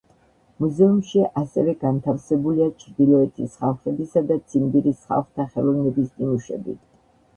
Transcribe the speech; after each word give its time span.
მუზეუმში 0.61 1.25
ასევე 1.41 1.75
განთავსებულია 1.83 2.69
ჩრდილოეთის 2.83 3.59
ხალხებისა 3.61 4.25
და 4.33 4.39
ციმბირის 4.49 5.05
ხალხთა 5.11 5.47
ხელოვნების 5.53 6.11
ნიმუშები. 6.19 6.79